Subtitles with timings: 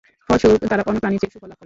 [0.27, 1.57] ফলস্বরূপ, তারা অন্য প্রাণীর চেয়ে সুফল লাভ করে।